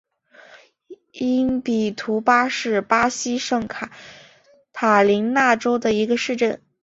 [1.11, 3.91] 因比图巴是巴西圣卡
[4.73, 6.59] 塔琳娜州的一个市镇。